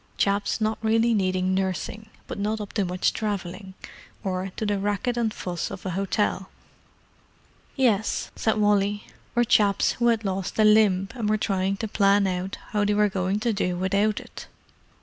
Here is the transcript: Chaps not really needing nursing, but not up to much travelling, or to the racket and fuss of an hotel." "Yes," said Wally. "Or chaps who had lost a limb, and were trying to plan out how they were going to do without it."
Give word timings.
Chaps 0.17 0.59
not 0.59 0.79
really 0.81 1.13
needing 1.13 1.53
nursing, 1.53 2.09
but 2.25 2.39
not 2.39 2.59
up 2.59 2.73
to 2.73 2.83
much 2.83 3.13
travelling, 3.13 3.75
or 4.23 4.49
to 4.55 4.65
the 4.65 4.79
racket 4.79 5.15
and 5.15 5.31
fuss 5.31 5.69
of 5.69 5.85
an 5.85 5.91
hotel." 5.91 6.49
"Yes," 7.75 8.31
said 8.35 8.57
Wally. 8.57 9.03
"Or 9.35 9.43
chaps 9.43 9.91
who 9.91 10.07
had 10.07 10.25
lost 10.25 10.57
a 10.57 10.63
limb, 10.63 11.09
and 11.13 11.29
were 11.29 11.37
trying 11.37 11.77
to 11.77 11.87
plan 11.87 12.25
out 12.25 12.57
how 12.69 12.83
they 12.83 12.95
were 12.95 13.09
going 13.09 13.39
to 13.41 13.53
do 13.53 13.75
without 13.75 14.19
it." 14.19 14.47